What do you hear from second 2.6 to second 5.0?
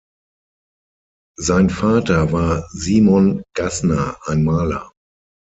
Simon Gaßner, ein Maler.